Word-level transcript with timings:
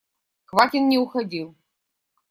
Квакин 0.49 0.89
не 0.89 0.97
уходил. 0.97 1.55